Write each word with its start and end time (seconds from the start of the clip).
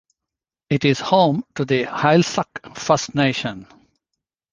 It 0.71 0.83
is 0.83 0.99
home 0.99 1.45
to 1.53 1.63
the 1.63 1.83
Heiltsuk 1.85 2.75
First 2.75 3.13
Nation. 3.13 3.67